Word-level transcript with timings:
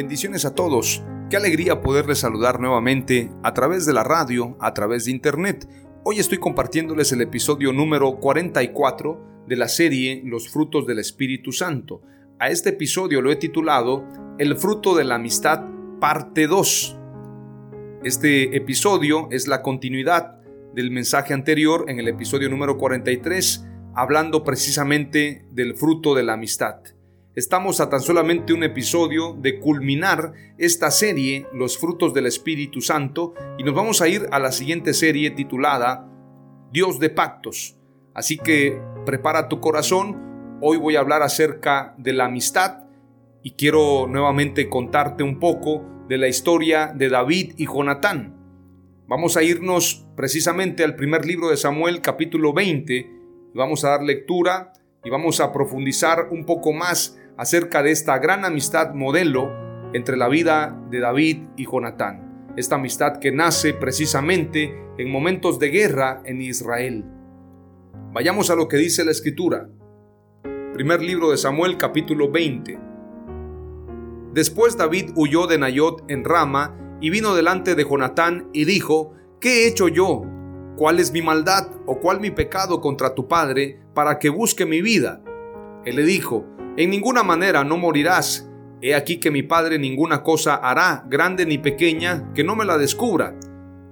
Bendiciones 0.00 0.46
a 0.46 0.54
todos. 0.54 1.04
Qué 1.28 1.36
alegría 1.36 1.82
poderles 1.82 2.20
saludar 2.20 2.58
nuevamente 2.58 3.30
a 3.42 3.52
través 3.52 3.84
de 3.84 3.92
la 3.92 4.02
radio, 4.02 4.56
a 4.58 4.72
través 4.72 5.04
de 5.04 5.10
internet. 5.10 5.68
Hoy 6.04 6.18
estoy 6.18 6.38
compartiéndoles 6.38 7.12
el 7.12 7.20
episodio 7.20 7.70
número 7.74 8.18
44 8.18 9.44
de 9.46 9.56
la 9.56 9.68
serie 9.68 10.22
Los 10.24 10.48
frutos 10.48 10.86
del 10.86 11.00
Espíritu 11.00 11.52
Santo. 11.52 12.00
A 12.38 12.48
este 12.48 12.70
episodio 12.70 13.20
lo 13.20 13.30
he 13.30 13.36
titulado 13.36 14.06
El 14.38 14.56
fruto 14.56 14.96
de 14.96 15.04
la 15.04 15.16
amistad, 15.16 15.66
parte 16.00 16.46
2. 16.46 16.96
Este 18.02 18.56
episodio 18.56 19.28
es 19.30 19.48
la 19.48 19.60
continuidad 19.60 20.40
del 20.74 20.90
mensaje 20.90 21.34
anterior 21.34 21.84
en 21.88 22.00
el 22.00 22.08
episodio 22.08 22.48
número 22.48 22.78
43, 22.78 23.66
hablando 23.94 24.44
precisamente 24.44 25.44
del 25.50 25.76
fruto 25.76 26.14
de 26.14 26.22
la 26.22 26.32
amistad. 26.32 26.76
Estamos 27.36 27.78
a 27.78 27.88
tan 27.88 28.00
solamente 28.00 28.52
un 28.52 28.64
episodio 28.64 29.34
de 29.34 29.60
culminar 29.60 30.32
esta 30.58 30.90
serie, 30.90 31.46
Los 31.54 31.78
frutos 31.78 32.12
del 32.12 32.26
Espíritu 32.26 32.80
Santo, 32.80 33.34
y 33.56 33.62
nos 33.62 33.72
vamos 33.72 34.02
a 34.02 34.08
ir 34.08 34.26
a 34.32 34.40
la 34.40 34.50
siguiente 34.50 34.94
serie 34.94 35.30
titulada 35.30 36.08
Dios 36.72 36.98
de 36.98 37.08
pactos. 37.08 37.76
Así 38.14 38.36
que 38.36 38.82
prepara 39.06 39.48
tu 39.48 39.60
corazón, 39.60 40.58
hoy 40.60 40.76
voy 40.76 40.96
a 40.96 41.00
hablar 41.00 41.22
acerca 41.22 41.94
de 41.98 42.14
la 42.14 42.24
amistad 42.24 42.86
y 43.44 43.52
quiero 43.52 44.08
nuevamente 44.08 44.68
contarte 44.68 45.22
un 45.22 45.38
poco 45.38 45.84
de 46.08 46.18
la 46.18 46.26
historia 46.26 46.92
de 46.92 47.10
David 47.10 47.52
y 47.58 47.66
Jonatán. 47.66 48.34
Vamos 49.06 49.36
a 49.36 49.44
irnos 49.44 50.04
precisamente 50.16 50.82
al 50.82 50.96
primer 50.96 51.24
libro 51.24 51.50
de 51.50 51.56
Samuel 51.56 52.00
capítulo 52.00 52.52
20 52.52 52.94
y 52.96 53.56
vamos 53.56 53.84
a 53.84 53.90
dar 53.90 54.02
lectura 54.02 54.72
y 55.04 55.10
vamos 55.10 55.40
a 55.40 55.52
profundizar 55.52 56.28
un 56.30 56.44
poco 56.44 56.72
más 56.72 57.19
acerca 57.36 57.82
de 57.82 57.90
esta 57.90 58.18
gran 58.18 58.44
amistad 58.44 58.94
modelo 58.94 59.50
entre 59.92 60.16
la 60.16 60.28
vida 60.28 60.78
de 60.90 61.00
David 61.00 61.44
y 61.56 61.66
Jonatán. 61.66 62.52
Esta 62.56 62.76
amistad 62.76 63.18
que 63.18 63.32
nace 63.32 63.74
precisamente 63.74 64.74
en 64.98 65.10
momentos 65.10 65.58
de 65.58 65.68
guerra 65.68 66.22
en 66.24 66.40
Israel. 66.42 67.04
Vayamos 68.12 68.50
a 68.50 68.56
lo 68.56 68.68
que 68.68 68.76
dice 68.76 69.04
la 69.04 69.12
escritura. 69.12 69.68
Primer 70.74 71.02
libro 71.02 71.30
de 71.30 71.36
Samuel 71.36 71.76
capítulo 71.76 72.30
20. 72.30 72.78
Después 74.32 74.76
David 74.76 75.10
huyó 75.16 75.46
de 75.46 75.58
Nayot 75.58 76.04
en 76.08 76.24
Rama 76.24 76.76
y 77.00 77.10
vino 77.10 77.34
delante 77.34 77.74
de 77.74 77.84
Jonatán 77.84 78.48
y 78.52 78.64
dijo, 78.64 79.12
¿qué 79.40 79.64
he 79.64 79.68
hecho 79.68 79.88
yo? 79.88 80.22
¿Cuál 80.76 80.98
es 80.98 81.12
mi 81.12 81.22
maldad 81.22 81.68
o 81.86 82.00
cuál 82.00 82.20
mi 82.20 82.30
pecado 82.30 82.80
contra 82.80 83.14
tu 83.14 83.28
padre 83.28 83.80
para 83.94 84.18
que 84.18 84.28
busque 84.28 84.66
mi 84.66 84.82
vida? 84.82 85.22
Él 85.84 85.96
le 85.96 86.04
dijo, 86.04 86.46
en 86.84 86.90
ninguna 86.90 87.22
manera 87.22 87.62
no 87.62 87.76
morirás. 87.76 88.48
He 88.80 88.94
aquí 88.94 89.18
que 89.18 89.30
mi 89.30 89.42
Padre 89.42 89.78
ninguna 89.78 90.22
cosa 90.22 90.54
hará, 90.54 91.04
grande 91.08 91.44
ni 91.44 91.58
pequeña, 91.58 92.32
que 92.34 92.42
no 92.42 92.56
me 92.56 92.64
la 92.64 92.78
descubra. 92.78 93.38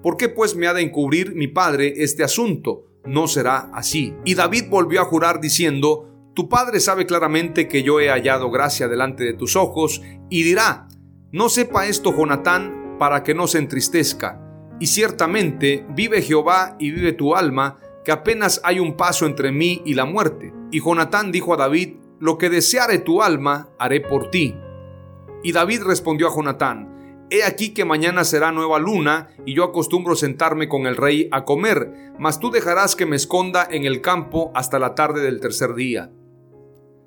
¿Por 0.02 0.16
qué 0.16 0.30
pues 0.30 0.56
me 0.56 0.66
ha 0.66 0.72
de 0.72 0.80
encubrir 0.80 1.34
mi 1.34 1.48
Padre 1.48 1.92
este 1.98 2.24
asunto? 2.24 2.86
No 3.04 3.28
será 3.28 3.70
así. 3.74 4.14
Y 4.24 4.34
David 4.34 4.70
volvió 4.70 5.02
a 5.02 5.04
jurar 5.04 5.38
diciendo, 5.38 6.30
Tu 6.34 6.48
Padre 6.48 6.80
sabe 6.80 7.04
claramente 7.04 7.68
que 7.68 7.82
yo 7.82 8.00
he 8.00 8.08
hallado 8.08 8.50
gracia 8.50 8.88
delante 8.88 9.24
de 9.24 9.34
tus 9.34 9.54
ojos, 9.54 10.00
y 10.30 10.42
dirá, 10.42 10.88
No 11.30 11.50
sepa 11.50 11.86
esto 11.86 12.16
Jonatán, 12.16 12.96
para 12.98 13.22
que 13.22 13.34
no 13.34 13.46
se 13.48 13.58
entristezca. 13.58 14.40
Y 14.80 14.86
ciertamente 14.86 15.84
vive 15.90 16.22
Jehová 16.22 16.76
y 16.78 16.90
vive 16.90 17.12
tu 17.12 17.34
alma, 17.34 17.76
que 18.02 18.12
apenas 18.12 18.62
hay 18.64 18.80
un 18.80 18.96
paso 18.96 19.26
entre 19.26 19.52
mí 19.52 19.82
y 19.84 19.92
la 19.92 20.06
muerte. 20.06 20.54
Y 20.70 20.80
Jonatán 20.80 21.32
dijo 21.32 21.52
a 21.52 21.58
David, 21.58 21.96
lo 22.20 22.38
que 22.38 22.50
deseare 22.50 22.98
tu 22.98 23.22
alma, 23.22 23.70
haré 23.78 24.00
por 24.00 24.30
ti. 24.30 24.54
Y 25.42 25.52
David 25.52 25.82
respondió 25.82 26.28
a 26.28 26.34
Jonatán, 26.34 26.98
He 27.30 27.44
aquí 27.44 27.74
que 27.74 27.84
mañana 27.84 28.24
será 28.24 28.52
nueva 28.52 28.78
luna, 28.78 29.28
y 29.44 29.54
yo 29.54 29.64
acostumbro 29.64 30.16
sentarme 30.16 30.68
con 30.68 30.86
el 30.86 30.96
rey 30.96 31.28
a 31.30 31.44
comer, 31.44 32.12
mas 32.18 32.40
tú 32.40 32.50
dejarás 32.50 32.96
que 32.96 33.04
me 33.04 33.16
esconda 33.16 33.68
en 33.70 33.84
el 33.84 34.00
campo 34.00 34.50
hasta 34.54 34.78
la 34.78 34.94
tarde 34.94 35.20
del 35.20 35.40
tercer 35.40 35.74
día. 35.74 36.10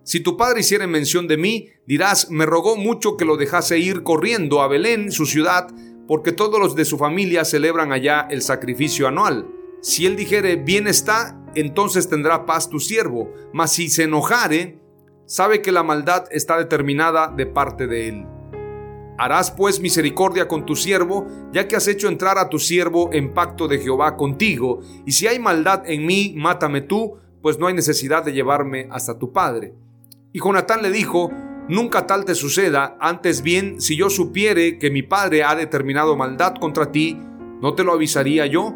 Si 0.04 0.20
tu 0.20 0.38
padre 0.38 0.60
hiciere 0.60 0.86
mención 0.86 1.28
de 1.28 1.38
mí, 1.38 1.70
dirás, 1.88 2.30
me 2.30 2.46
rogó 2.46 2.76
mucho 2.76 3.18
que 3.18 3.26
lo 3.26 3.38
dejase 3.38 3.80
ir 3.80 4.04
corriendo 4.04 4.62
a 4.62 4.68
Belén, 4.68 5.12
su 5.12 5.26
ciudad, 5.26 5.68
porque 6.08 6.32
todos 6.32 6.60
los 6.60 6.76
de 6.76 6.86
su 6.86 6.98
familia 6.98 7.46
celebran 7.46 7.92
allá 7.92 8.28
el 8.30 8.42
sacrificio 8.42 9.08
anual. 9.08 9.48
Si 9.82 10.06
él 10.06 10.16
dijere, 10.16 10.56
bien 10.56 10.88
está, 10.88 11.40
entonces 11.56 12.10
tendrá 12.10 12.46
paz 12.46 12.70
tu 12.70 12.80
siervo, 12.80 13.34
mas 13.54 13.74
si 13.74 13.90
se 13.90 14.04
enojare, 14.04 14.81
sabe 15.32 15.62
que 15.62 15.72
la 15.72 15.82
maldad 15.82 16.26
está 16.30 16.58
determinada 16.58 17.30
de 17.30 17.46
parte 17.46 17.88
de 17.88 18.10
él. 18.10 18.26
Harás 19.18 19.50
pues 19.50 19.80
misericordia 19.80 20.50
con 20.50 20.66
tu 20.66 20.76
siervo, 20.76 21.26
ya 21.54 21.70
que 21.70 21.78
has 21.78 21.88
hecho 21.88 22.10
entrar 22.10 22.38
a 22.38 22.50
tu 22.50 22.60
siervo 22.60 23.10
en 23.14 23.34
pacto 23.34 23.70
de 23.70 23.80
Jehová 23.80 24.18
contigo, 24.18 24.82
y 25.06 25.14
si 25.14 25.28
hay 25.28 25.40
maldad 25.40 25.84
en 25.86 26.06
mí, 26.06 26.34
mátame 26.36 26.82
tú, 26.82 27.14
pues 27.42 27.58
no 27.58 27.68
hay 27.68 27.74
necesidad 27.74 28.26
de 28.26 28.34
llevarme 28.34 28.90
hasta 28.92 29.18
tu 29.18 29.32
padre. 29.32 29.74
Y 30.34 30.42
Jonatán 30.42 30.82
le 30.82 30.92
dijo, 30.92 31.32
Nunca 31.70 32.06
tal 32.08 32.26
te 32.26 32.36
suceda, 32.36 32.98
antes 33.00 33.42
bien, 33.42 33.80
si 33.80 33.96
yo 33.96 34.10
supiere 34.10 34.80
que 34.80 34.92
mi 34.92 35.04
padre 35.04 35.44
ha 35.46 35.56
determinado 35.56 36.18
maldad 36.18 36.56
contra 36.56 36.92
ti, 36.92 37.18
¿no 37.62 37.74
te 37.74 37.86
lo 37.86 37.94
avisaría 37.94 38.48
yo? 38.48 38.76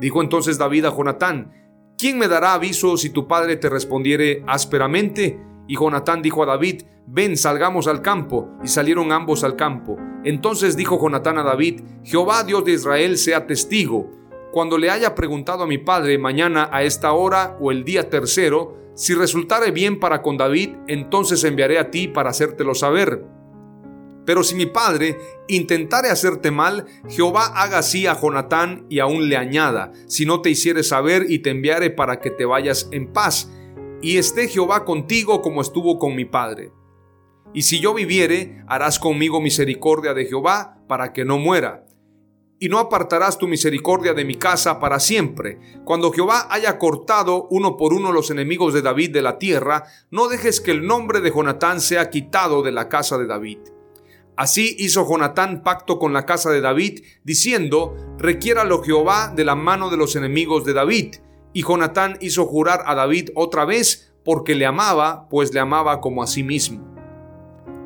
Dijo 0.00 0.22
entonces 0.22 0.56
David 0.56 0.86
a 0.86 0.96
Jonatán, 0.96 1.52
¿quién 1.98 2.16
me 2.16 2.28
dará 2.28 2.54
aviso 2.54 2.96
si 2.96 3.10
tu 3.10 3.28
padre 3.28 3.56
te 3.56 3.68
respondiere 3.68 4.42
ásperamente? 4.46 5.38
Y 5.66 5.76
Jonatán 5.76 6.22
dijo 6.22 6.42
a 6.42 6.46
David, 6.46 6.82
ven, 7.06 7.36
salgamos 7.36 7.86
al 7.86 8.02
campo. 8.02 8.50
Y 8.62 8.68
salieron 8.68 9.12
ambos 9.12 9.44
al 9.44 9.56
campo. 9.56 9.96
Entonces 10.24 10.76
dijo 10.76 11.00
Jonatán 11.00 11.38
a 11.38 11.42
David, 11.42 11.82
Jehová 12.02 12.44
Dios 12.44 12.64
de 12.64 12.72
Israel 12.72 13.18
sea 13.18 13.46
testigo. 13.46 14.10
Cuando 14.52 14.78
le 14.78 14.90
haya 14.90 15.14
preguntado 15.14 15.64
a 15.64 15.66
mi 15.66 15.78
padre 15.78 16.18
mañana 16.18 16.68
a 16.72 16.82
esta 16.82 17.12
hora 17.12 17.56
o 17.60 17.70
el 17.70 17.84
día 17.84 18.08
tercero, 18.08 18.76
si 18.94 19.14
resultare 19.14 19.72
bien 19.72 19.98
para 19.98 20.22
con 20.22 20.36
David, 20.36 20.76
entonces 20.86 21.42
enviaré 21.42 21.78
a 21.78 21.90
ti 21.90 22.06
para 22.06 22.30
hacértelo 22.30 22.74
saber. 22.74 23.24
Pero 24.24 24.42
si 24.42 24.54
mi 24.54 24.66
padre 24.66 25.18
intentare 25.48 26.08
hacerte 26.08 26.50
mal, 26.50 26.86
Jehová 27.08 27.46
haga 27.56 27.78
así 27.78 28.06
a 28.06 28.18
Jonatán 28.18 28.86
y 28.88 29.00
aún 29.00 29.28
le 29.28 29.36
añada, 29.36 29.92
si 30.06 30.24
no 30.24 30.40
te 30.40 30.50
hiciere 30.50 30.82
saber 30.82 31.26
y 31.28 31.40
te 31.40 31.50
enviare 31.50 31.90
para 31.90 32.20
que 32.20 32.30
te 32.30 32.44
vayas 32.44 32.88
en 32.92 33.12
paz 33.12 33.50
y 34.04 34.18
esté 34.18 34.48
Jehová 34.48 34.84
contigo 34.84 35.40
como 35.40 35.62
estuvo 35.62 35.98
con 35.98 36.14
mi 36.14 36.26
padre. 36.26 36.72
Y 37.54 37.62
si 37.62 37.80
yo 37.80 37.94
viviere, 37.94 38.62
harás 38.68 38.98
conmigo 38.98 39.40
misericordia 39.40 40.12
de 40.12 40.26
Jehová 40.26 40.78
para 40.86 41.14
que 41.14 41.24
no 41.24 41.38
muera. 41.38 41.86
Y 42.58 42.68
no 42.68 42.78
apartarás 42.78 43.38
tu 43.38 43.48
misericordia 43.48 44.12
de 44.12 44.26
mi 44.26 44.34
casa 44.34 44.78
para 44.78 45.00
siempre. 45.00 45.58
Cuando 45.86 46.12
Jehová 46.12 46.48
haya 46.50 46.78
cortado 46.78 47.48
uno 47.50 47.78
por 47.78 47.94
uno 47.94 48.12
los 48.12 48.30
enemigos 48.30 48.74
de 48.74 48.82
David 48.82 49.10
de 49.10 49.22
la 49.22 49.38
tierra, 49.38 49.84
no 50.10 50.28
dejes 50.28 50.60
que 50.60 50.72
el 50.72 50.86
nombre 50.86 51.22
de 51.22 51.32
Jonatán 51.32 51.80
sea 51.80 52.10
quitado 52.10 52.62
de 52.62 52.72
la 52.72 52.90
casa 52.90 53.16
de 53.16 53.26
David. 53.26 53.58
Así 54.36 54.76
hizo 54.78 55.08
Jonatán 55.08 55.62
pacto 55.62 55.98
con 55.98 56.12
la 56.12 56.26
casa 56.26 56.50
de 56.50 56.60
David, 56.60 57.04
diciendo, 57.22 57.94
requiéralo 58.18 58.82
Jehová 58.82 59.32
de 59.34 59.44
la 59.44 59.54
mano 59.54 59.88
de 59.88 59.96
los 59.96 60.14
enemigos 60.14 60.66
de 60.66 60.74
David. 60.74 61.14
Y 61.54 61.62
Jonatán 61.62 62.18
hizo 62.20 62.44
jurar 62.44 62.82
a 62.84 62.94
David 62.94 63.30
otra 63.34 63.64
vez, 63.64 64.12
porque 64.24 64.54
le 64.54 64.66
amaba, 64.66 65.28
pues 65.30 65.54
le 65.54 65.60
amaba 65.60 66.02
como 66.02 66.22
a 66.22 66.26
sí 66.26 66.42
mismo. 66.42 66.94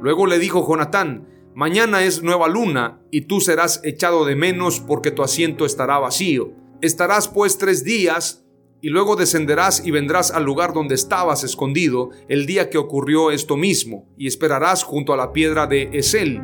Luego 0.01 0.27
le 0.27 0.41
dijo 0.41 0.67
Jonatán, 0.67 1.29
Mañana 1.59 2.05
es 2.05 2.23
nueva 2.23 2.47
luna, 2.47 3.01
y 3.11 3.23
tú 3.23 3.41
serás 3.41 3.81
echado 3.83 4.25
de 4.25 4.37
menos 4.37 4.79
porque 4.79 5.11
tu 5.11 5.25
asiento 5.25 5.67
estará 5.67 5.99
vacío. 5.99 6.53
Estarás 6.81 7.27
pues 7.27 7.59
tres 7.59 7.83
días, 7.83 8.45
y 8.81 8.91
luego 8.91 9.17
descenderás 9.17 9.85
y 9.85 9.91
vendrás 9.91 10.31
al 10.31 10.45
lugar 10.45 10.73
donde 10.73 10.95
estabas 10.95 11.43
escondido 11.43 12.11
el 12.29 12.47
día 12.47 12.71
que 12.71 12.79
ocurrió 12.79 13.33
esto 13.33 13.57
mismo, 13.57 14.07
y 14.17 14.29
esperarás 14.29 14.85
junto 14.85 15.13
a 15.13 15.17
la 15.17 15.33
piedra 15.33 15.67
de 15.67 15.91
Esel. 15.93 16.41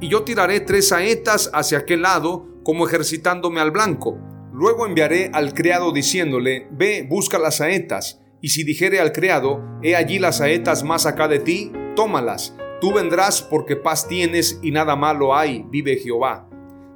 Y 0.00 0.08
yo 0.08 0.24
tiraré 0.24 0.58
tres 0.58 0.88
saetas 0.88 1.48
hacia 1.54 1.78
aquel 1.78 2.02
lado, 2.02 2.48
como 2.64 2.88
ejercitándome 2.88 3.60
al 3.60 3.70
blanco. 3.70 4.18
Luego 4.56 4.86
enviaré 4.86 5.30
al 5.34 5.52
criado 5.52 5.92
diciéndole, 5.92 6.66
Ve, 6.70 7.06
busca 7.06 7.38
las 7.38 7.58
saetas, 7.58 8.22
y 8.40 8.48
si 8.48 8.64
dijere 8.64 9.00
al 9.00 9.12
criado, 9.12 9.62
He 9.82 9.94
allí 9.94 10.18
las 10.18 10.38
saetas 10.38 10.82
más 10.82 11.04
acá 11.04 11.28
de 11.28 11.40
ti, 11.40 11.70
tómalas 11.94 12.56
Tú 12.80 12.94
vendrás 12.94 13.42
porque 13.42 13.76
paz 13.76 14.08
tienes 14.08 14.58
y 14.62 14.70
nada 14.70 14.96
malo 14.96 15.36
hay, 15.36 15.66
vive 15.68 15.96
Jehová. 15.96 16.48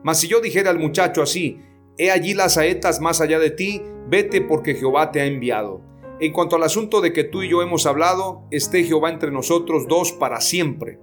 Mas 0.03 0.21
si 0.21 0.29
yo 0.29 0.41
dijera 0.41 0.71
al 0.71 0.79
muchacho 0.79 1.21
así, 1.21 1.59
he 1.99 2.11
allí 2.11 2.33
las 2.33 2.55
saetas 2.55 2.99
más 3.01 3.21
allá 3.21 3.39
de 3.39 3.51
ti, 3.51 3.83
vete 4.09 4.41
porque 4.41 4.75
Jehová 4.75 5.11
te 5.11 5.21
ha 5.21 5.27
enviado. 5.27 5.83
En 6.19 6.33
cuanto 6.33 6.57
al 6.57 6.63
asunto 6.63 7.03
de 7.03 7.13
que 7.13 7.25
tú 7.25 7.43
y 7.43 7.51
yo 7.51 7.61
hemos 7.61 7.85
hablado, 7.85 8.47
esté 8.51 8.85
Jehová 8.85 9.11
entre 9.11 9.31
nosotros 9.31 9.87
dos 9.87 10.13
para 10.13 10.41
siempre. 10.41 10.99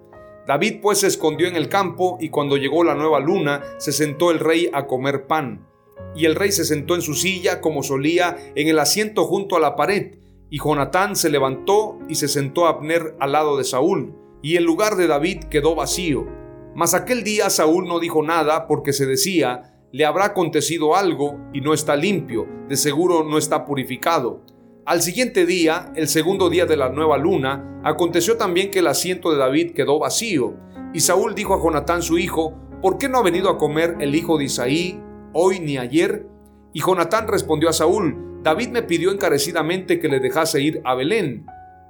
David 0.48 0.80
pues 0.82 1.02
se 1.02 1.08
escondió 1.08 1.48
en 1.48 1.56
el 1.56 1.70
campo 1.70 2.18
y 2.20 2.30
cuando 2.30 2.58
llegó 2.58 2.84
la 2.84 2.96
nueva 2.96 3.20
luna, 3.20 3.64
se 3.78 3.92
sentó 3.92 4.32
el 4.32 4.40
rey 4.40 4.72
a 4.74 4.88
comer 4.88 5.28
pan. 5.28 5.68
Y 6.16 6.26
el 6.26 6.36
rey 6.36 6.52
se 6.52 6.66
sentó 6.66 6.96
en 6.96 7.02
su 7.02 7.14
silla 7.14 7.62
como 7.62 7.84
solía 7.84 8.38
en 8.56 8.68
el 8.68 8.80
asiento 8.80 9.26
junto 9.26 9.56
a 9.56 9.60
la 9.60 9.76
pared. 9.76 10.18
Y 10.50 10.60
Jonatán 10.60 11.16
se 11.16 11.30
levantó 11.30 12.00
y 12.08 12.16
se 12.16 12.28
sentó 12.28 12.66
a 12.66 12.70
Abner 12.70 13.16
al 13.20 13.34
lado 13.34 13.58
de 13.58 13.64
Saúl 13.64 14.16
y 14.42 14.56
el 14.56 14.64
lugar 14.64 14.96
de 14.96 15.08
David 15.08 15.46
quedó 15.50 15.76
vacío. 15.76 16.26
Mas 16.76 16.94
aquel 16.94 17.24
día 17.24 17.50
Saúl 17.50 17.88
no 17.88 18.00
dijo 18.00 18.24
nada 18.24 18.68
porque 18.68 18.94
se 18.94 19.06
decía, 19.06 19.74
le 19.92 20.06
habrá 20.06 20.26
acontecido 20.26 20.96
algo 20.96 21.38
y 21.54 21.62
no 21.62 21.74
está 21.74 21.96
limpio, 21.96 22.48
de 22.70 22.78
seguro 22.78 23.24
no 23.24 23.38
está 23.38 23.66
purificado. 23.66 24.44
Al 24.86 25.02
siguiente 25.02 25.46
día, 25.46 25.92
el 25.96 26.08
segundo 26.08 26.50
día 26.50 26.66
de 26.66 26.78
la 26.78 26.90
nueva 26.90 27.18
luna, 27.18 27.82
aconteció 27.84 28.38
también 28.38 28.72
que 28.72 28.80
el 28.80 28.88
asiento 28.88 29.32
de 29.32 29.38
David 29.38 29.72
quedó 29.72 30.00
vacío. 30.00 30.54
Y 30.94 31.02
Saúl 31.02 31.36
dijo 31.36 31.54
a 31.54 31.62
Jonatán 31.62 32.02
su 32.02 32.18
hijo, 32.18 32.54
¿por 32.82 32.98
qué 32.98 33.10
no 33.10 33.18
ha 33.18 33.24
venido 33.24 33.50
a 33.50 33.58
comer 33.58 33.98
el 34.00 34.16
hijo 34.16 34.38
de 34.38 34.46
Isaí 34.46 35.02
hoy 35.38 35.60
ni 35.60 35.78
ayer? 35.78 36.28
Y 36.74 36.82
Jonatán 36.82 37.28
respondió 37.28 37.70
a 37.70 37.74
Saúl, 37.74 38.42
David 38.44 38.70
me 38.70 38.84
pidió 38.84 39.12
encarecidamente 39.12 40.00
que 40.00 40.10
le 40.10 40.20
dejase 40.20 40.62
ir 40.62 40.82
a 40.84 40.96
Belén 40.96 41.46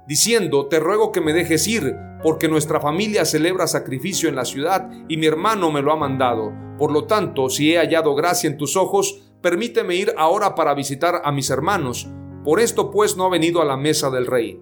diciendo, 0.08 0.66
Te 0.66 0.80
ruego 0.80 1.12
que 1.12 1.20
me 1.20 1.32
dejes 1.32 1.68
ir, 1.68 1.94
porque 2.22 2.48
nuestra 2.48 2.80
familia 2.80 3.24
celebra 3.24 3.66
sacrificio 3.66 4.28
en 4.28 4.34
la 4.34 4.44
ciudad 4.44 4.90
y 5.08 5.18
mi 5.18 5.26
hermano 5.26 5.70
me 5.70 5.82
lo 5.82 5.92
ha 5.92 5.96
mandado. 5.96 6.52
Por 6.78 6.90
lo 6.90 7.04
tanto, 7.04 7.48
si 7.50 7.72
he 7.72 7.78
hallado 7.78 8.14
gracia 8.14 8.48
en 8.48 8.56
tus 8.56 8.76
ojos, 8.76 9.22
permíteme 9.42 9.94
ir 9.94 10.12
ahora 10.16 10.54
para 10.54 10.74
visitar 10.74 11.20
a 11.24 11.30
mis 11.30 11.50
hermanos. 11.50 12.08
Por 12.44 12.58
esto 12.58 12.90
pues 12.90 13.16
no 13.16 13.26
ha 13.26 13.30
venido 13.30 13.60
a 13.60 13.64
la 13.64 13.76
mesa 13.76 14.10
del 14.10 14.26
rey. 14.26 14.60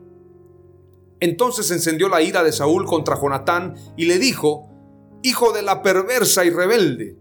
Entonces 1.20 1.70
encendió 1.70 2.08
la 2.08 2.20
ira 2.20 2.42
de 2.42 2.52
Saúl 2.52 2.84
contra 2.84 3.18
Jonatán 3.18 3.74
y 3.96 4.04
le 4.04 4.18
dijo, 4.18 4.68
Hijo 5.22 5.52
de 5.52 5.62
la 5.62 5.82
perversa 5.82 6.44
y 6.44 6.50
rebelde. 6.50 7.16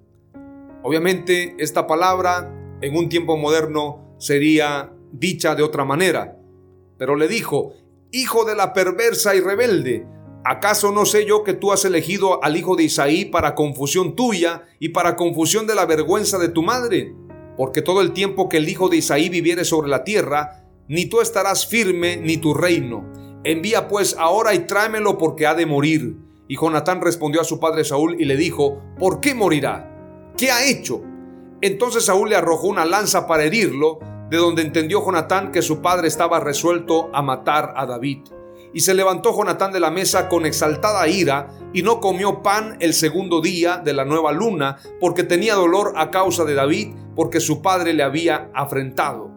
Obviamente 0.86 1.56
esta 1.58 1.88
palabra 1.88 2.54
en 2.80 2.96
un 2.96 3.10
tiempo 3.10 3.38
moderno 3.38 4.16
sería 4.20 4.94
dicha 5.12 5.56
de 5.56 5.64
otra 5.64 5.84
manera, 5.84 6.38
pero 7.00 7.16
le 7.16 7.28
dijo, 7.28 7.74
hijo 8.12 8.46
de 8.46 8.56
la 8.56 8.72
perversa 8.72 9.34
y 9.34 9.40
rebelde. 9.40 10.06
¿Acaso 10.44 10.92
no 10.92 11.08
sé 11.08 11.26
yo 11.26 11.44
que 11.44 11.54
tú 11.56 11.72
has 11.72 11.86
elegido 11.86 12.44
al 12.44 12.56
hijo 12.56 12.76
de 12.76 12.84
Isaí 12.84 13.26
para 13.26 13.56
confusión 13.56 14.16
tuya 14.16 14.62
y 14.80 14.90
para 14.90 15.16
confusión 15.16 15.66
de 15.66 15.74
la 15.74 15.88
vergüenza 15.88 16.38
de 16.38 16.50
tu 16.50 16.62
madre? 16.62 17.16
Porque 17.58 17.82
todo 17.82 18.02
el 18.02 18.12
tiempo 18.12 18.48
que 18.48 18.58
el 18.58 18.70
hijo 18.70 18.88
de 18.88 18.98
Isaí 18.98 19.30
viviere 19.30 19.66
sobre 19.66 19.90
la 19.90 20.04
tierra, 20.04 20.68
ni 20.88 21.08
tú 21.08 21.20
estarás 21.20 21.66
firme 21.66 22.18
ni 22.18 22.38
tu 22.38 22.54
reino. 22.54 23.12
Envía 23.44 23.88
pues 23.88 24.16
ahora 24.20 24.54
y 24.54 24.68
tráemelo 24.68 25.18
porque 25.18 25.48
ha 25.48 25.56
de 25.56 25.66
morir. 25.66 26.16
Y 26.48 26.58
Jonatán 26.58 27.02
respondió 27.02 27.42
a 27.42 27.46
su 27.46 27.60
padre 27.60 27.84
Saúl 27.86 28.22
y 28.22 28.26
le 28.26 28.38
dijo, 28.38 28.84
¿por 29.00 29.20
qué 29.20 29.34
morirá? 29.34 29.95
¿Qué 30.38 30.52
ha 30.52 30.66
hecho? 30.66 31.02
Entonces 31.62 32.06
Saúl 32.06 32.30
le 32.30 32.36
arrojó 32.36 32.68
una 32.68 32.84
lanza 32.84 33.26
para 33.26 33.44
herirlo, 33.44 34.00
de 34.30 34.38
donde 34.38 34.64
entendió 34.64 35.04
Jonatán 35.04 35.52
que 35.54 35.62
su 35.62 35.82
padre 35.82 36.10
estaba 36.10 36.42
resuelto 36.42 37.10
a 37.14 37.22
matar 37.22 37.74
a 37.78 37.86
David. 37.86 38.20
Y 38.74 38.82
se 38.82 38.94
levantó 38.94 39.34
Jonatán 39.34 39.72
de 39.72 39.80
la 39.80 39.92
mesa 39.92 40.28
con 40.28 40.46
exaltada 40.46 41.08
ira 41.08 41.48
y 41.72 41.84
no 41.84 42.02
comió 42.02 42.44
pan 42.44 42.76
el 42.82 42.94
segundo 42.94 43.40
día 43.40 43.78
de 43.78 43.94
la 43.94 44.04
nueva 44.04 44.34
luna, 44.34 44.78
porque 45.00 45.24
tenía 45.24 45.56
dolor 45.56 45.94
a 45.96 46.12
causa 46.12 46.44
de 46.44 46.54
David, 46.56 46.94
porque 47.16 47.40
su 47.40 47.62
padre 47.62 47.94
le 47.94 48.04
había 48.04 48.50
afrentado. 48.54 49.32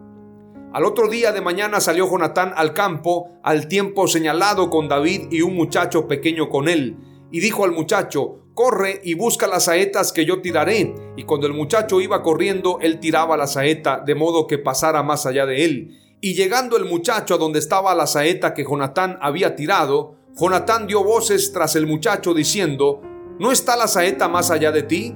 Al 0.73 0.83
otro 0.83 1.07
día 1.07 1.31
de 1.31 1.39
mañana 1.39 1.79
salió 1.79 2.09
Jonatán 2.09 2.51
al 2.57 2.73
campo 2.73 3.29
al 3.41 3.69
tiempo 3.69 4.07
señalado 4.09 4.69
con 4.69 4.89
David 4.89 5.31
y 5.31 5.41
un 5.43 5.55
muchacho 5.55 6.09
pequeño 6.09 6.49
con 6.49 6.67
él, 6.67 6.97
y 7.31 7.39
dijo 7.39 7.63
al 7.63 7.71
muchacho, 7.71 8.38
corre 8.59 8.99
y 9.05 9.13
busca 9.13 9.47
las 9.47 9.63
saetas 9.63 10.11
que 10.11 10.25
yo 10.25 10.41
tiraré. 10.41 10.93
Y 11.15 11.23
cuando 11.23 11.47
el 11.47 11.53
muchacho 11.53 12.01
iba 12.01 12.21
corriendo, 12.21 12.77
él 12.81 12.99
tiraba 12.99 13.37
la 13.37 13.47
saeta 13.47 14.03
de 14.05 14.15
modo 14.15 14.47
que 14.47 14.57
pasara 14.57 15.01
más 15.01 15.25
allá 15.25 15.45
de 15.45 15.63
él. 15.63 15.97
Y 16.19 16.33
llegando 16.33 16.75
el 16.75 16.83
muchacho 16.83 17.35
a 17.35 17.37
donde 17.37 17.59
estaba 17.59 17.95
la 17.95 18.05
saeta 18.05 18.53
que 18.53 18.65
Jonatán 18.65 19.17
había 19.21 19.55
tirado, 19.55 20.17
Jonatán 20.37 20.87
dio 20.87 21.05
voces 21.05 21.53
tras 21.53 21.77
el 21.77 21.87
muchacho 21.87 22.33
diciendo, 22.33 23.01
¿no 23.39 23.53
está 23.53 23.77
la 23.77 23.87
saeta 23.87 24.27
más 24.27 24.51
allá 24.51 24.73
de 24.73 24.83
ti? 24.83 25.15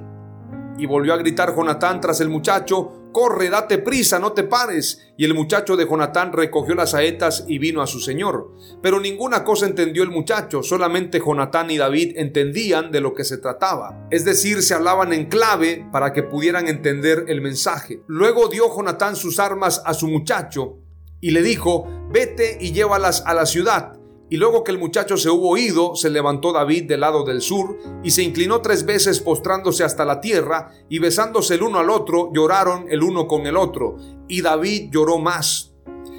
Y 0.78 0.86
volvió 0.86 1.14
a 1.14 1.18
gritar 1.18 1.54
Jonatán 1.54 2.00
tras 2.00 2.20
el 2.20 2.28
muchacho, 2.28 3.10
corre, 3.12 3.48
date 3.48 3.78
prisa, 3.78 4.18
no 4.18 4.32
te 4.32 4.42
pares. 4.42 5.12
Y 5.16 5.24
el 5.24 5.34
muchacho 5.34 5.76
de 5.76 5.86
Jonatán 5.86 6.32
recogió 6.32 6.74
las 6.74 6.90
saetas 6.90 7.44
y 7.46 7.58
vino 7.58 7.80
a 7.80 7.86
su 7.86 8.00
señor. 8.00 8.52
Pero 8.82 9.00
ninguna 9.00 9.44
cosa 9.44 9.66
entendió 9.66 10.02
el 10.02 10.10
muchacho, 10.10 10.62
solamente 10.62 11.20
Jonatán 11.24 11.70
y 11.70 11.78
David 11.78 12.14
entendían 12.16 12.90
de 12.90 13.00
lo 13.00 13.14
que 13.14 13.24
se 13.24 13.38
trataba. 13.38 14.06
Es 14.10 14.24
decir, 14.24 14.62
se 14.62 14.74
hablaban 14.74 15.12
en 15.12 15.26
clave 15.26 15.86
para 15.92 16.12
que 16.12 16.22
pudieran 16.24 16.68
entender 16.68 17.24
el 17.28 17.40
mensaje. 17.40 18.02
Luego 18.06 18.48
dio 18.48 18.74
Jonatán 18.74 19.16
sus 19.16 19.38
armas 19.38 19.82
a 19.86 19.94
su 19.94 20.08
muchacho 20.08 20.78
y 21.20 21.30
le 21.30 21.42
dijo, 21.42 21.86
vete 22.10 22.58
y 22.60 22.72
llévalas 22.72 23.22
a 23.24 23.32
la 23.32 23.46
ciudad 23.46 23.98
y 24.30 24.36
luego 24.36 24.64
que 24.64 24.72
el 24.72 24.78
muchacho 24.78 25.16
se 25.16 25.28
hubo 25.30 25.56
ido, 25.56 25.94
se 25.94 26.08
levantó 26.08 26.52
David 26.52 26.84
del 26.84 27.00
lado 27.00 27.24
del 27.24 27.42
sur 27.42 27.78
y 28.02 28.10
se 28.10 28.22
inclinó 28.22 28.62
tres 28.62 28.86
veces 28.86 29.20
postrándose 29.20 29.84
hasta 29.84 30.04
la 30.04 30.20
tierra 30.20 30.70
y 30.88 30.98
besándose 30.98 31.54
el 31.54 31.62
uno 31.62 31.78
al 31.78 31.90
otro, 31.90 32.30
lloraron 32.32 32.86
el 32.88 33.02
uno 33.02 33.26
con 33.26 33.46
el 33.46 33.56
otro. 33.56 33.96
Y 34.26 34.40
David 34.40 34.88
lloró 34.90 35.18
más. 35.18 35.74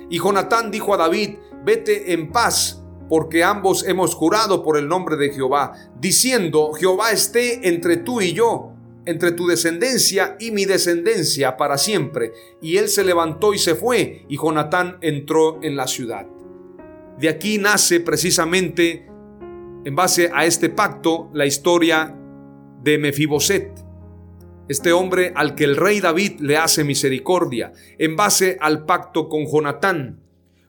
Y 0.10 0.20
Jonatán 0.20 0.70
dijo 0.70 0.94
a 0.94 0.98
David, 0.98 1.38
vete 1.64 2.14
en 2.14 2.32
paz, 2.32 2.84
porque 3.10 3.44
ambos 3.44 3.84
hemos 3.88 4.14
jurado 4.14 4.62
por 4.62 4.78
el 4.78 4.88
nombre 4.88 5.16
de 5.18 5.32
Jehová, 5.32 5.74
diciendo, 6.00 6.74
Jehová 6.74 7.12
esté 7.12 7.68
entre 7.68 7.98
tú 7.98 8.22
y 8.22 8.34
yo, 8.34 8.72
entre 9.08 9.32
tu 9.32 9.48
descendencia 9.48 10.38
y 10.40 10.52
mi 10.52 10.66
descendencia 10.66 11.58
para 11.58 11.80
siempre. 11.80 12.34
Y 12.62 12.78
él 12.78 12.88
se 12.88 13.04
levantó 13.04 13.54
y 13.54 13.58
se 13.58 13.74
fue, 13.74 14.26
y 14.30 14.38
Jonatán 14.38 14.98
entró 15.02 15.60
en 15.64 15.76
la 15.76 15.88
ciudad. 15.88 16.28
De 17.20 17.30
aquí 17.30 17.58
nace 17.58 18.02
precisamente, 18.02 19.08
en 19.86 19.96
base 19.96 20.30
a 20.34 20.46
este 20.46 20.70
pacto, 20.70 21.30
la 21.34 21.46
historia 21.46 22.14
de 22.82 22.98
Mefiboset, 22.98 23.72
este 24.68 24.92
hombre 24.92 25.32
al 25.36 25.56
que 25.56 25.64
el 25.64 25.76
rey 25.76 26.02
David 26.02 26.40
le 26.40 26.58
hace 26.58 26.84
misericordia, 26.84 27.72
en 27.98 28.16
base 28.16 28.58
al 28.60 28.86
pacto 28.86 29.30
con 29.30 29.46
Jonatán. 29.46 30.20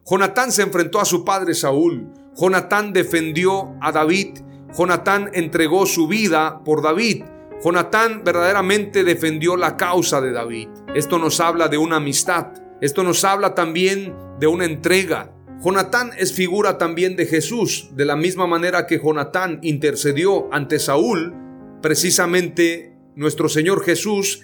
Jonatán 0.08 0.52
se 0.52 0.62
enfrentó 0.62 1.00
a 1.00 1.04
su 1.04 1.24
padre 1.24 1.54
Saúl, 1.54 2.12
Jonatán 2.36 2.92
defendió 2.92 3.74
a 3.80 3.90
David, 3.92 4.38
Jonatán 4.76 5.30
entregó 5.32 5.86
su 5.86 6.06
vida 6.06 6.62
por 6.64 6.82
David, 6.82 7.24
Jonatán 7.64 8.22
verdaderamente 8.22 9.02
defendió 9.02 9.56
la 9.56 9.76
causa 9.76 10.20
de 10.20 10.32
David. 10.32 10.68
Esto 10.94 11.18
nos 11.18 11.40
habla 11.40 11.68
de 11.68 11.78
una 11.78 11.96
amistad, 11.96 12.52
esto 12.80 13.02
nos 13.02 13.24
habla 13.24 13.54
también 13.54 14.14
de 14.38 14.46
una 14.46 14.66
entrega, 14.66 15.32
Jonatán 15.64 16.10
es 16.18 16.32
figura 16.32 16.78
también 16.78 17.16
de 17.16 17.26
Jesús, 17.26 17.88
de 17.92 18.04
la 18.04 18.14
misma 18.14 18.46
manera 18.46 18.86
que 18.86 18.98
Jonatán 18.98 19.58
intercedió 19.62 20.52
ante 20.52 20.78
Saúl, 20.78 21.34
precisamente 21.80 22.94
nuestro 23.14 23.48
Señor 23.48 23.82
Jesús 23.82 24.42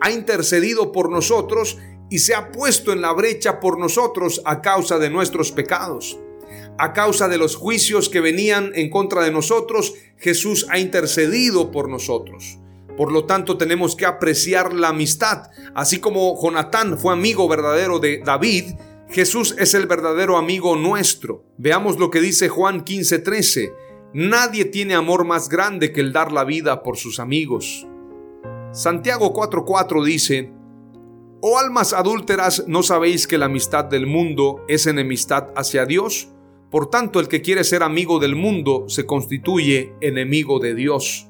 ha 0.00 0.10
intercedido 0.10 0.90
por 0.90 1.10
nosotros 1.10 1.78
y 2.10 2.18
se 2.18 2.34
ha 2.34 2.50
puesto 2.50 2.92
en 2.92 3.02
la 3.02 3.12
brecha 3.12 3.60
por 3.60 3.78
nosotros 3.78 4.42
a 4.44 4.62
causa 4.62 4.98
de 4.98 5.10
nuestros 5.10 5.52
pecados. 5.52 6.18
A 6.78 6.92
causa 6.92 7.28
de 7.28 7.38
los 7.38 7.56
juicios 7.56 8.08
que 8.08 8.20
venían 8.20 8.72
en 8.74 8.90
contra 8.90 9.22
de 9.22 9.30
nosotros, 9.30 9.94
Jesús 10.16 10.66
ha 10.70 10.78
intercedido 10.78 11.70
por 11.70 11.88
nosotros. 11.88 12.58
Por 12.96 13.12
lo 13.12 13.24
tanto, 13.24 13.58
tenemos 13.58 13.96
que 13.96 14.06
apreciar 14.06 14.72
la 14.72 14.88
amistad. 14.88 15.50
Así 15.74 15.98
como 15.98 16.40
Jonatán 16.40 16.98
fue 16.98 17.12
amigo 17.12 17.48
verdadero 17.48 17.98
de 17.98 18.22
David, 18.24 18.74
Jesús 19.14 19.54
es 19.60 19.74
el 19.74 19.86
verdadero 19.86 20.36
amigo 20.36 20.74
nuestro. 20.74 21.44
Veamos 21.56 22.00
lo 22.00 22.10
que 22.10 22.20
dice 22.20 22.48
Juan 22.48 22.84
15:13. 22.84 23.72
Nadie 24.12 24.64
tiene 24.64 24.94
amor 24.94 25.24
más 25.24 25.48
grande 25.48 25.92
que 25.92 26.00
el 26.00 26.12
dar 26.12 26.32
la 26.32 26.42
vida 26.42 26.82
por 26.82 26.96
sus 26.96 27.20
amigos. 27.20 27.86
Santiago 28.72 29.32
4:4 29.32 30.04
dice, 30.04 30.52
Oh 31.40 31.60
almas 31.60 31.92
adúlteras, 31.92 32.64
¿no 32.66 32.82
sabéis 32.82 33.28
que 33.28 33.38
la 33.38 33.46
amistad 33.46 33.84
del 33.84 34.08
mundo 34.08 34.64
es 34.66 34.88
enemistad 34.88 35.50
hacia 35.54 35.86
Dios? 35.86 36.30
Por 36.68 36.90
tanto, 36.90 37.20
el 37.20 37.28
que 37.28 37.40
quiere 37.40 37.62
ser 37.62 37.84
amigo 37.84 38.18
del 38.18 38.34
mundo 38.34 38.86
se 38.88 39.06
constituye 39.06 39.92
enemigo 40.00 40.58
de 40.58 40.74
Dios. 40.74 41.28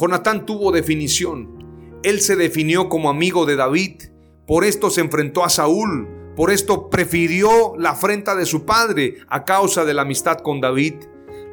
Jonatán 0.00 0.46
tuvo 0.46 0.72
definición. 0.72 2.00
Él 2.02 2.22
se 2.22 2.36
definió 2.36 2.88
como 2.88 3.10
amigo 3.10 3.44
de 3.44 3.56
David, 3.56 4.04
por 4.46 4.64
esto 4.64 4.88
se 4.88 5.02
enfrentó 5.02 5.44
a 5.44 5.50
Saúl, 5.50 6.23
por 6.36 6.50
esto 6.50 6.90
prefirió 6.90 7.74
la 7.78 7.90
afrenta 7.90 8.34
de 8.34 8.46
su 8.46 8.64
padre 8.64 9.18
a 9.28 9.44
causa 9.44 9.84
de 9.84 9.94
la 9.94 10.02
amistad 10.02 10.38
con 10.38 10.60
David. 10.60 10.94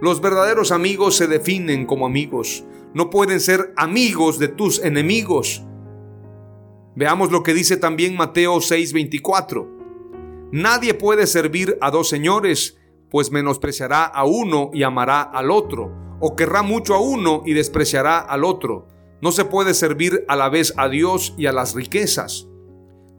Los 0.01 0.21
verdaderos 0.21 0.71
amigos 0.71 1.15
se 1.15 1.27
definen 1.27 1.85
como 1.85 2.05
amigos, 2.05 2.65
no 2.93 3.09
pueden 3.09 3.39
ser 3.39 3.73
amigos 3.77 4.39
de 4.39 4.47
tus 4.47 4.83
enemigos. 4.83 5.63
Veamos 6.95 7.31
lo 7.31 7.43
que 7.43 7.53
dice 7.53 7.77
también 7.77 8.15
Mateo 8.15 8.59
6:24. 8.59 9.67
Nadie 10.51 10.93
puede 10.93 11.27
servir 11.27 11.77
a 11.79 11.91
dos 11.91 12.09
señores, 12.09 12.77
pues 13.09 13.31
menospreciará 13.31 14.03
a 14.03 14.25
uno 14.25 14.71
y 14.73 14.83
amará 14.83 15.21
al 15.21 15.51
otro, 15.51 15.91
o 16.19 16.35
querrá 16.35 16.63
mucho 16.63 16.95
a 16.95 16.99
uno 16.99 17.43
y 17.45 17.53
despreciará 17.53 18.19
al 18.19 18.43
otro. 18.43 18.87
No 19.21 19.31
se 19.31 19.45
puede 19.45 19.73
servir 19.73 20.25
a 20.27 20.35
la 20.35 20.49
vez 20.49 20.73
a 20.77 20.89
Dios 20.89 21.35
y 21.37 21.45
a 21.45 21.53
las 21.53 21.75
riquezas. 21.75 22.47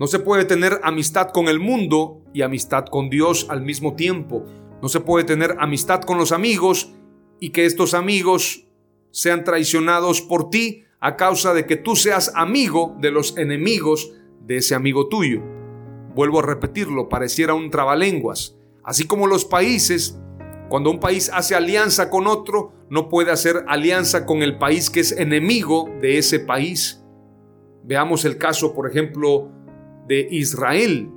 No 0.02 0.08
se 0.08 0.18
puede 0.18 0.44
tener 0.44 0.80
amistad 0.82 1.28
con 1.28 1.46
el 1.46 1.60
mundo 1.60 2.22
y 2.34 2.42
amistad 2.42 2.86
con 2.86 3.08
Dios 3.08 3.46
al 3.48 3.62
mismo 3.62 3.94
tiempo. 3.94 4.44
No 4.82 4.88
se 4.88 4.98
puede 4.98 5.24
tener 5.24 5.54
amistad 5.60 6.00
con 6.00 6.18
los 6.18 6.32
amigos 6.32 6.92
y 7.38 7.50
que 7.50 7.66
estos 7.66 7.94
amigos 7.94 8.66
sean 9.12 9.44
traicionados 9.44 10.20
por 10.20 10.50
ti 10.50 10.82
a 10.98 11.14
causa 11.14 11.54
de 11.54 11.66
que 11.66 11.76
tú 11.76 11.94
seas 11.94 12.32
amigo 12.34 12.96
de 12.98 13.12
los 13.12 13.38
enemigos 13.38 14.12
de 14.44 14.56
ese 14.56 14.74
amigo 14.74 15.06
tuyo. 15.06 15.40
Vuelvo 16.16 16.40
a 16.40 16.46
repetirlo, 16.46 17.08
pareciera 17.08 17.54
un 17.54 17.70
trabalenguas. 17.70 18.56
Así 18.82 19.06
como 19.06 19.28
los 19.28 19.44
países, 19.44 20.18
cuando 20.68 20.90
un 20.90 20.98
país 20.98 21.30
hace 21.32 21.54
alianza 21.54 22.10
con 22.10 22.26
otro, 22.26 22.72
no 22.90 23.08
puede 23.08 23.30
hacer 23.30 23.64
alianza 23.68 24.26
con 24.26 24.42
el 24.42 24.58
país 24.58 24.90
que 24.90 24.98
es 24.98 25.12
enemigo 25.12 25.88
de 26.00 26.18
ese 26.18 26.40
país. 26.40 27.04
Veamos 27.84 28.24
el 28.24 28.36
caso, 28.36 28.74
por 28.74 28.90
ejemplo, 28.90 29.61
de 30.06 30.28
Israel. 30.30 31.10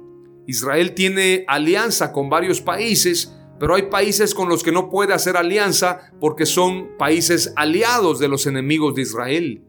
Israel 0.48 0.94
tiene 0.94 1.44
alianza 1.48 2.12
con 2.12 2.30
varios 2.30 2.62
países, 2.62 3.36
pero 3.60 3.76
hay 3.76 3.84
países 3.84 4.36
con 4.36 4.50
los 4.50 4.64
que 4.64 4.72
no 4.72 4.90
puede 4.90 5.14
hacer 5.14 5.38
alianza 5.38 6.12
porque 6.20 6.46
son 6.46 6.98
países 6.98 7.54
aliados 7.56 8.20
de 8.20 8.28
los 8.28 8.46
enemigos 8.46 8.96
de 8.96 9.02
Israel. 9.02 9.64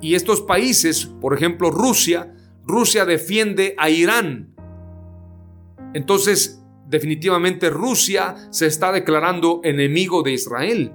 Y 0.00 0.14
estos 0.14 0.42
países, 0.42 1.06
por 1.06 1.34
ejemplo 1.34 1.70
Rusia, 1.70 2.34
Rusia 2.62 3.04
defiende 3.04 3.74
a 3.78 3.90
Irán. 3.90 4.54
Entonces, 5.94 6.62
definitivamente 6.86 7.70
Rusia 7.70 8.34
se 8.50 8.66
está 8.66 8.92
declarando 8.92 9.60
enemigo 9.64 10.22
de 10.22 10.32
Israel. 10.32 10.92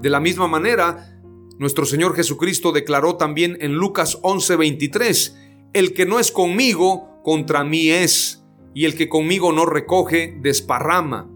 De 0.00 0.10
la 0.10 0.20
misma 0.20 0.46
manera, 0.46 1.18
nuestro 1.58 1.84
Señor 1.84 2.14
Jesucristo 2.14 2.70
declaró 2.70 3.16
también 3.16 3.58
en 3.60 3.74
Lucas 3.74 4.18
11:23, 4.22 5.34
el 5.72 5.94
que 5.94 6.06
no 6.06 6.18
es 6.18 6.32
conmigo, 6.32 7.20
contra 7.22 7.64
mí 7.64 7.90
es, 7.90 8.44
y 8.74 8.84
el 8.84 8.94
que 8.94 9.08
conmigo 9.08 9.52
no 9.52 9.66
recoge, 9.66 10.38
desparrama. 10.40 11.28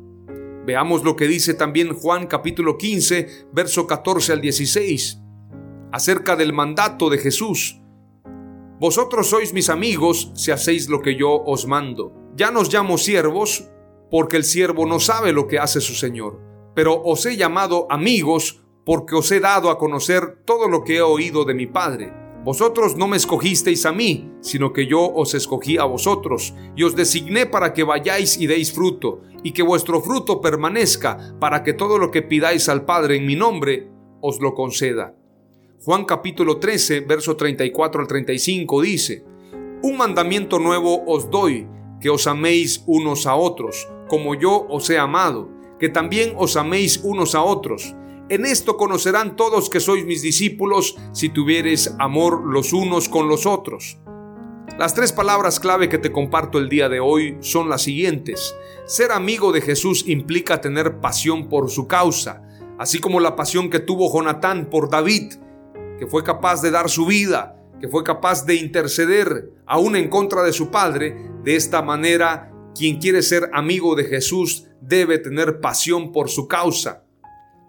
Veamos 0.64 1.02
lo 1.02 1.16
que 1.16 1.26
dice 1.26 1.54
también 1.54 1.92
Juan 1.92 2.26
capítulo 2.26 2.78
15, 2.78 3.48
verso 3.52 3.86
14 3.86 4.32
al 4.32 4.40
16, 4.40 5.18
acerca 5.92 6.36
del 6.36 6.52
mandato 6.52 7.10
de 7.10 7.18
Jesús. 7.18 7.80
Vosotros 8.78 9.28
sois 9.28 9.52
mis 9.52 9.68
amigos 9.68 10.32
si 10.34 10.50
hacéis 10.50 10.88
lo 10.88 11.02
que 11.02 11.16
yo 11.16 11.42
os 11.44 11.66
mando. 11.66 12.12
Ya 12.34 12.50
nos 12.50 12.72
llamo 12.72 12.96
siervos, 12.96 13.68
porque 14.10 14.36
el 14.36 14.44
siervo 14.44 14.86
no 14.86 15.00
sabe 15.00 15.32
lo 15.32 15.46
que 15.46 15.58
hace 15.58 15.80
su 15.80 15.94
Señor, 15.94 16.40
pero 16.74 17.02
os 17.02 17.26
he 17.26 17.36
llamado 17.36 17.86
amigos 17.90 18.62
porque 18.84 19.14
os 19.14 19.30
he 19.30 19.40
dado 19.40 19.70
a 19.70 19.78
conocer 19.78 20.42
todo 20.44 20.68
lo 20.68 20.84
que 20.84 20.96
he 20.96 21.02
oído 21.02 21.44
de 21.44 21.54
mi 21.54 21.66
Padre. 21.66 22.21
Vosotros 22.44 22.96
no 22.96 23.06
me 23.06 23.16
escogisteis 23.16 23.86
a 23.86 23.92
mí, 23.92 24.32
sino 24.40 24.72
que 24.72 24.88
yo 24.88 25.00
os 25.14 25.32
escogí 25.34 25.78
a 25.78 25.84
vosotros, 25.84 26.54
y 26.74 26.82
os 26.82 26.96
designé 26.96 27.46
para 27.46 27.72
que 27.72 27.84
vayáis 27.84 28.36
y 28.36 28.48
deis 28.48 28.72
fruto, 28.72 29.20
y 29.44 29.52
que 29.52 29.62
vuestro 29.62 30.00
fruto 30.00 30.40
permanezca, 30.40 31.36
para 31.38 31.62
que 31.62 31.72
todo 31.72 31.98
lo 31.98 32.10
que 32.10 32.22
pidáis 32.22 32.68
al 32.68 32.84
Padre 32.84 33.16
en 33.16 33.26
mi 33.26 33.36
nombre, 33.36 33.88
os 34.20 34.40
lo 34.40 34.54
conceda. 34.54 35.14
Juan 35.84 36.04
capítulo 36.04 36.58
13, 36.58 37.00
verso 37.00 37.36
34 37.36 38.02
al 38.02 38.08
35 38.08 38.82
dice, 38.82 39.24
Un 39.82 39.96
mandamiento 39.96 40.58
nuevo 40.58 41.04
os 41.06 41.30
doy, 41.30 41.68
que 42.00 42.10
os 42.10 42.26
améis 42.26 42.82
unos 42.86 43.26
a 43.26 43.36
otros, 43.36 43.88
como 44.08 44.34
yo 44.34 44.66
os 44.68 44.90
he 44.90 44.98
amado, 44.98 45.48
que 45.78 45.88
también 45.88 46.34
os 46.36 46.56
améis 46.56 47.00
unos 47.04 47.36
a 47.36 47.42
otros. 47.42 47.94
En 48.28 48.46
esto 48.46 48.76
conocerán 48.76 49.36
todos 49.36 49.68
que 49.68 49.80
sois 49.80 50.04
mis 50.04 50.22
discípulos 50.22 50.96
si 51.12 51.28
tuviereis 51.28 51.94
amor 51.98 52.42
los 52.44 52.72
unos 52.72 53.08
con 53.08 53.28
los 53.28 53.46
otros. 53.46 53.98
Las 54.78 54.94
tres 54.94 55.12
palabras 55.12 55.60
clave 55.60 55.88
que 55.88 55.98
te 55.98 56.12
comparto 56.12 56.58
el 56.58 56.68
día 56.68 56.88
de 56.88 57.00
hoy 57.00 57.36
son 57.40 57.68
las 57.68 57.82
siguientes. 57.82 58.56
Ser 58.86 59.12
amigo 59.12 59.52
de 59.52 59.60
Jesús 59.60 60.04
implica 60.06 60.60
tener 60.60 60.98
pasión 61.00 61.48
por 61.48 61.70
su 61.70 61.86
causa, 61.86 62.42
así 62.78 62.98
como 62.98 63.20
la 63.20 63.36
pasión 63.36 63.68
que 63.68 63.80
tuvo 63.80 64.10
Jonatán 64.12 64.70
por 64.70 64.88
David, 64.88 65.34
que 65.98 66.06
fue 66.06 66.24
capaz 66.24 66.62
de 66.62 66.70
dar 66.70 66.88
su 66.88 67.04
vida, 67.04 67.56
que 67.80 67.88
fue 67.88 68.02
capaz 68.02 68.46
de 68.46 68.54
interceder 68.54 69.50
aún 69.66 69.94
en 69.94 70.08
contra 70.08 70.42
de 70.42 70.52
su 70.52 70.70
padre. 70.70 71.30
De 71.44 71.54
esta 71.54 71.82
manera, 71.82 72.50
quien 72.74 72.98
quiere 72.98 73.22
ser 73.22 73.50
amigo 73.52 73.94
de 73.94 74.04
Jesús 74.04 74.68
debe 74.80 75.18
tener 75.18 75.60
pasión 75.60 76.12
por 76.12 76.30
su 76.30 76.48
causa. 76.48 77.04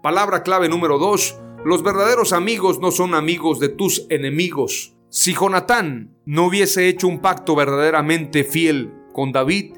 Palabra 0.04 0.42
clave 0.42 0.68
número 0.68 0.98
dos, 0.98 1.40
los 1.64 1.82
verdaderos 1.82 2.34
amigos 2.34 2.78
no 2.78 2.90
son 2.90 3.14
amigos 3.14 3.58
de 3.58 3.70
tus 3.70 4.04
enemigos. 4.10 4.94
Si 5.08 5.32
Jonatán 5.32 6.14
no 6.26 6.44
hubiese 6.44 6.88
hecho 6.88 7.08
un 7.08 7.20
pacto 7.20 7.56
verdaderamente 7.56 8.44
fiel 8.44 8.92
con 9.14 9.32
David, 9.32 9.76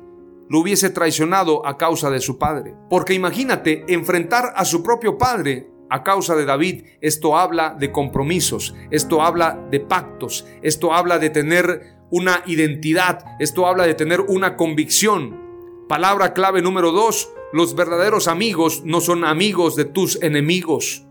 lo 0.48 0.58
hubiese 0.58 0.90
traicionado 0.90 1.64
a 1.64 1.78
causa 1.78 2.10
de 2.10 2.18
su 2.18 2.38
padre. 2.38 2.74
Porque 2.90 3.14
imagínate 3.14 3.84
enfrentar 3.86 4.52
a 4.56 4.64
su 4.64 4.82
propio 4.82 5.16
padre 5.16 5.70
a 5.90 6.02
causa 6.02 6.34
de 6.34 6.44
David. 6.44 6.86
Esto 7.00 7.38
habla 7.38 7.76
de 7.78 7.92
compromisos, 7.92 8.74
esto 8.90 9.22
habla 9.22 9.64
de 9.70 9.78
pactos, 9.78 10.44
esto 10.60 10.92
habla 10.92 11.20
de 11.20 11.30
tener 11.30 11.98
una 12.10 12.42
identidad, 12.46 13.24
esto 13.38 13.68
habla 13.68 13.86
de 13.86 13.94
tener 13.94 14.22
una 14.22 14.56
convicción. 14.56 15.86
Palabra 15.88 16.34
clave 16.34 16.62
número 16.62 16.90
dos, 16.90 17.32
los 17.52 17.74
verdaderos 17.74 18.28
amigos 18.28 18.82
no 18.84 19.00
son 19.00 19.24
amigos 19.24 19.76
de 19.76 19.84
tus 19.84 20.20
enemigos. 20.22 21.06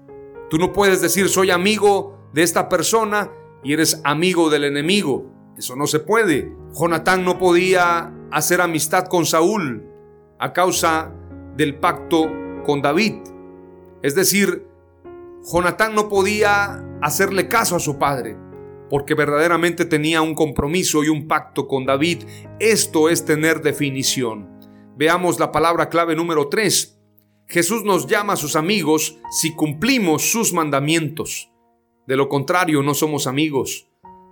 Tú 0.49 0.57
no 0.57 0.73
puedes 0.73 1.01
decir 1.01 1.29
soy 1.29 1.51
amigo 1.51 2.17
de 2.33 2.43
esta 2.43 2.69
persona 2.69 3.31
y 3.63 3.73
eres 3.73 4.01
amigo 4.03 4.49
del 4.49 4.65
enemigo. 4.65 5.31
Eso 5.57 5.75
no 5.75 5.87
se 5.87 5.99
puede. 5.99 6.53
Jonatán 6.77 7.23
no 7.23 7.37
podía 7.37 8.13
hacer 8.31 8.61
amistad 8.61 9.05
con 9.07 9.25
Saúl 9.25 9.83
a 10.37 10.51
causa 10.51 11.13
del 11.55 11.79
pacto 11.79 12.29
con 12.65 12.81
David. 12.81 13.15
Es 14.03 14.13
decir, 14.13 14.67
Jonatán 15.51 15.95
no 15.95 16.09
podía 16.09 16.83
hacerle 17.01 17.47
caso 17.47 17.75
a 17.77 17.79
su 17.79 17.97
padre 17.97 18.37
porque 18.89 19.15
verdaderamente 19.15 19.85
tenía 19.85 20.21
un 20.21 20.35
compromiso 20.35 21.03
y 21.03 21.09
un 21.09 21.27
pacto 21.27 21.67
con 21.67 21.85
David. 21.85 22.23
Esto 22.59 23.09
es 23.09 23.25
tener 23.25 23.61
definición. 23.61 24.54
Veamos 24.97 25.39
la 25.39 25.51
palabra 25.51 25.89
clave 25.89 26.15
número 26.15 26.47
3. 26.47 26.97
Jesús 27.47 27.83
nos 27.83 28.07
llama 28.07 28.33
a 28.33 28.37
sus 28.37 28.55
amigos 28.55 29.17
si 29.29 29.53
cumplimos 29.53 30.31
sus 30.31 30.53
mandamientos. 30.53 31.51
De 32.07 32.15
lo 32.15 32.29
contrario, 32.29 32.81
no 32.81 32.93
somos 32.93 33.27
amigos. 33.27 33.89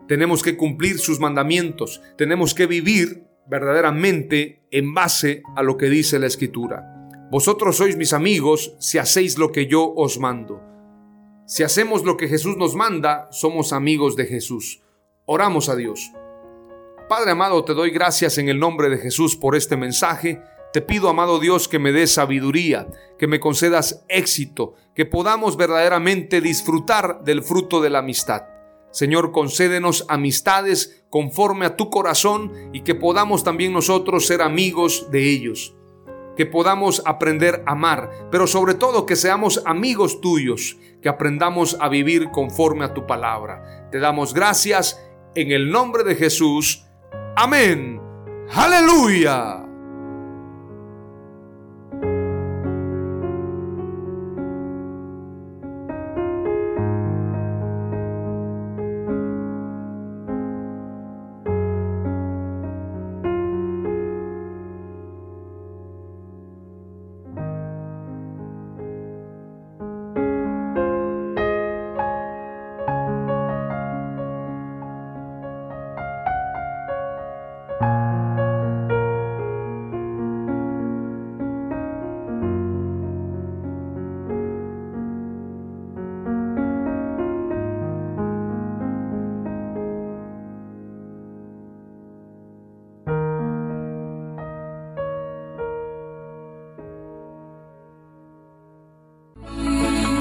Tenemos 0.08 0.42
que 0.42 0.56
cumplir 0.56 1.00
sus 1.00 1.20
mandamientos. 1.20 2.02
Tenemos 2.18 2.54
que 2.54 2.66
vivir 2.66 3.28
verdaderamente 3.46 4.66
en 4.72 4.94
base 4.94 5.44
a 5.56 5.64
lo 5.64 5.76
que 5.76 5.90
dice 5.90 6.18
la 6.18 6.28
Escritura. 6.28 7.10
Vosotros 7.30 7.76
sois 7.76 7.98
mis 7.98 8.14
amigos 8.14 8.76
si 8.80 9.00
hacéis 9.00 9.38
lo 9.38 9.52
que 9.52 9.68
yo 9.68 9.94
os 9.96 10.18
mando. 10.18 10.62
Si 11.46 11.64
hacemos 11.64 12.06
lo 12.06 12.16
que 12.16 12.30
Jesús 12.30 12.56
nos 12.56 12.74
manda, 12.74 13.28
somos 13.32 13.74
amigos 13.74 14.16
de 14.16 14.28
Jesús. 14.28 14.82
Oramos 15.26 15.68
a 15.68 15.76
Dios. 15.76 16.12
Padre 17.10 17.32
amado, 17.32 17.66
te 17.66 17.74
doy 17.74 17.92
gracias 17.92 18.38
en 18.38 18.48
el 18.48 18.60
nombre 18.60 18.90
de 18.90 18.98
Jesús 18.98 19.36
por 19.36 19.56
este 19.56 19.76
mensaje. 19.76 20.42
Te 20.74 20.82
pido, 20.82 21.08
amado 21.08 21.38
Dios, 21.38 21.68
que 21.68 21.78
me 21.78 21.92
des 21.92 22.12
sabiduría, 22.12 22.88
que 23.20 23.28
me 23.28 23.40
concedas 23.40 24.04
éxito, 24.10 24.74
que 24.96 25.06
podamos 25.06 25.56
verdaderamente 25.56 26.42
disfrutar 26.42 27.24
del 27.24 27.44
fruto 27.44 27.80
de 27.80 27.92
la 27.92 28.00
amistad. 28.00 28.46
Señor, 28.90 29.32
concédenos 29.32 30.04
amistades 30.10 31.06
conforme 31.12 31.68
a 31.68 31.76
tu 31.76 31.92
corazón 31.92 32.52
y 32.74 32.82
que 32.82 32.96
podamos 32.96 33.44
también 33.44 33.72
nosotros 33.72 34.26
ser 34.26 34.42
amigos 34.42 35.12
de 35.12 35.30
ellos. 35.30 35.76
Que 36.38 36.48
podamos 36.48 37.04
aprender 37.06 37.62
a 37.68 37.74
amar, 37.74 38.10
pero 38.32 38.48
sobre 38.48 38.74
todo 38.74 39.06
que 39.06 39.16
seamos 39.16 39.62
amigos 39.66 40.22
tuyos, 40.22 40.78
que 41.04 41.10
aprendamos 41.10 41.78
a 41.80 41.88
vivir 41.88 42.32
conforme 42.32 42.84
a 42.86 42.96
tu 42.96 43.06
palabra. 43.06 43.90
Te 43.92 44.00
damos 44.00 44.34
gracias 44.34 45.00
en 45.36 45.52
el 45.52 45.70
nombre 45.70 46.04
de 46.04 46.16
Jesús. 46.16 46.84
Amén. 47.36 48.02
Aleluya. 48.52 49.73